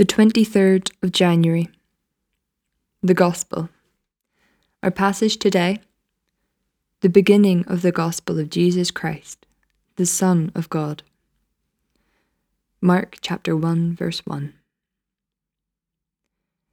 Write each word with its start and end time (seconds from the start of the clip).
The 0.00 0.06
23rd 0.06 0.90
of 1.02 1.12
January. 1.12 1.68
The 3.02 3.12
Gospel. 3.12 3.68
Our 4.82 4.90
passage 4.90 5.36
today 5.36 5.80
the 7.02 7.10
beginning 7.10 7.66
of 7.66 7.82
the 7.82 7.92
Gospel 7.92 8.38
of 8.38 8.48
Jesus 8.48 8.90
Christ, 8.90 9.44
the 9.96 10.06
Son 10.06 10.52
of 10.54 10.70
God. 10.70 11.02
Mark 12.80 13.18
chapter 13.20 13.54
1, 13.54 13.94
verse 13.94 14.20
1. 14.24 14.54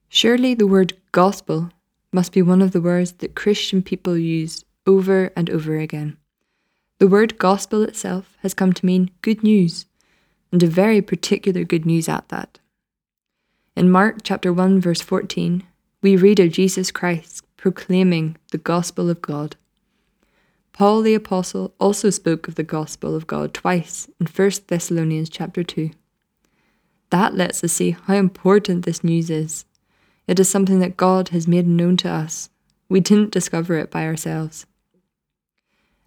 Surely 0.08 0.54
the 0.54 0.66
word 0.66 0.94
gospel 1.12 1.72
must 2.14 2.32
be 2.32 2.42
one 2.42 2.62
of 2.62 2.72
the 2.72 2.80
words 2.80 3.12
that 3.12 3.36
Christian 3.36 3.84
people 3.84 4.18
use 4.18 4.64
over 4.86 5.32
and 5.36 5.50
over 5.50 5.78
again. 5.78 6.16
The 7.00 7.10
word 7.10 7.38
gospel 7.38 7.84
itself 7.84 8.38
has 8.42 8.54
come 8.54 8.72
to 8.72 8.86
mean 8.86 9.12
good 9.22 9.44
news, 9.44 9.86
and 10.50 10.64
a 10.64 10.68
very 10.68 11.02
particular 11.02 11.66
good 11.66 11.86
news 11.86 12.08
at 12.08 12.30
that. 12.30 12.60
In 13.78 13.92
Mark 13.92 14.22
chapter 14.24 14.52
1 14.52 14.82
verse 14.82 15.02
14, 15.02 15.62
we 16.02 16.16
read 16.16 16.40
of 16.40 16.52
Jesus 16.52 16.90
Christ 16.90 17.46
proclaiming 17.58 18.36
the 18.52 18.58
gospel 18.58 19.08
of 19.08 19.22
God. 19.22 19.56
Paul 20.74 21.04
the 21.04 21.14
apostle 21.14 21.76
also 21.80 22.10
spoke 22.10 22.48
of 22.48 22.56
the 22.56 22.64
gospel 22.64 23.16
of 23.16 23.28
God 23.28 23.54
twice 23.54 24.10
in 24.20 24.26
1 24.26 24.52
Thessalonians 24.66 25.30
chapter 25.30 25.64
2. 25.64 25.92
That 27.12 27.36
lets 27.36 27.64
us 27.64 27.74
see 27.74 27.92
how 27.92 28.16
important 28.16 28.84
this 28.84 29.04
news 29.04 29.30
is. 29.30 29.66
It 30.26 30.40
is 30.40 30.50
something 30.50 30.80
that 30.80 30.98
God 30.98 31.30
has 31.30 31.48
made 31.48 31.68
known 31.68 31.98
to 31.98 32.10
us. 32.10 32.50
We 32.90 33.00
didn't 33.00 33.30
discover 33.30 33.78
it 33.78 33.92
by 33.92 34.08
ourselves. 34.08 34.66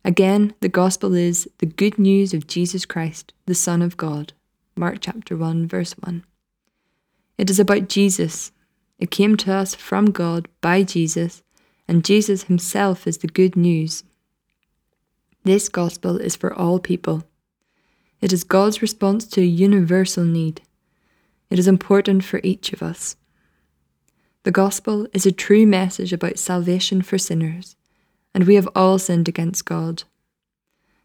Again, 0.04 0.54
the 0.58 0.68
gospel 0.68 1.14
is 1.14 1.48
the 1.58 1.66
good 1.66 2.00
news 2.00 2.34
of 2.34 2.48
Jesus 2.48 2.84
Christ, 2.84 3.32
the 3.46 3.54
Son 3.54 3.80
of 3.80 3.96
God. 3.96 4.32
Mark 4.74 4.98
chapter 5.00 5.36
1 5.36 5.68
verse 5.68 5.92
1. 5.92 6.24
It 7.40 7.48
is 7.48 7.58
about 7.58 7.88
Jesus. 7.88 8.52
It 8.98 9.10
came 9.10 9.34
to 9.38 9.54
us 9.54 9.74
from 9.74 10.10
God 10.10 10.46
by 10.60 10.82
Jesus, 10.82 11.42
and 11.88 12.04
Jesus 12.04 12.42
himself 12.42 13.06
is 13.06 13.16
the 13.16 13.28
good 13.28 13.56
news. 13.56 14.04
This 15.44 15.70
gospel 15.70 16.18
is 16.18 16.36
for 16.36 16.52
all 16.52 16.78
people. 16.78 17.24
It 18.20 18.34
is 18.34 18.44
God's 18.44 18.82
response 18.82 19.24
to 19.28 19.40
a 19.40 19.44
universal 19.44 20.22
need. 20.22 20.60
It 21.48 21.58
is 21.58 21.66
important 21.66 22.24
for 22.24 22.42
each 22.44 22.74
of 22.74 22.82
us. 22.82 23.16
The 24.42 24.52
gospel 24.52 25.06
is 25.14 25.24
a 25.24 25.32
true 25.32 25.64
message 25.64 26.12
about 26.12 26.38
salvation 26.38 27.00
for 27.00 27.16
sinners, 27.16 27.74
and 28.34 28.44
we 28.44 28.56
have 28.56 28.68
all 28.74 28.98
sinned 28.98 29.28
against 29.28 29.64
God. 29.64 30.02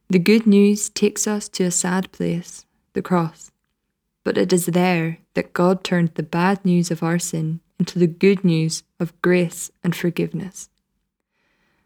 The 0.10 0.20
good 0.20 0.46
news 0.46 0.90
takes 0.90 1.28
us 1.28 1.48
to 1.48 1.64
a 1.64 1.72
sad 1.72 2.12
place, 2.12 2.66
the 2.92 3.02
cross 3.02 3.52
but 4.26 4.38
it 4.38 4.52
is 4.52 4.66
there 4.66 5.20
that 5.36 5.54
God 5.54 5.84
turned 5.84 6.10
the 6.16 6.24
bad 6.24 6.66
news 6.66 6.90
of 6.90 7.04
our 7.04 7.20
sin 7.20 7.62
into 7.80 8.00
the 8.00 8.08
good 8.08 8.44
news 8.44 8.84
of 9.00 9.22
grace 9.22 9.72
and 9.84 9.96
forgiveness. 9.96 10.68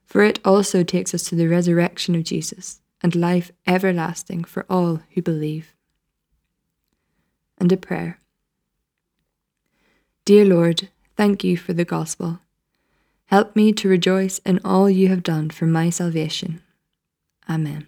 For 0.05 0.23
it 0.23 0.39
also 0.45 0.81
takes 0.81 1.13
us 1.13 1.23
to 1.25 1.35
the 1.35 1.47
resurrection 1.47 2.15
of 2.15 2.23
Jesus 2.23 2.81
and 3.01 3.13
life 3.13 3.51
everlasting 3.67 4.45
for 4.45 4.65
all 4.69 5.01
who 5.13 5.21
believe. 5.21 5.75
And 7.57 7.71
a 7.73 7.77
prayer. 7.77 8.19
Dear 10.23 10.45
Lord, 10.45 10.87
thank 11.17 11.43
you 11.43 11.57
for 11.57 11.73
the 11.73 11.85
gospel. 11.85 12.39
Help 13.25 13.53
me 13.53 13.73
to 13.73 13.89
rejoice 13.89 14.39
in 14.39 14.61
all 14.63 14.89
you 14.89 15.09
have 15.09 15.23
done 15.23 15.49
for 15.49 15.65
my 15.65 15.89
salvation. 15.89 16.61
Amen. 17.49 17.87